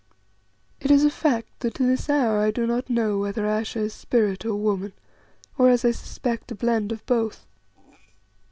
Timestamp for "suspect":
5.91-6.51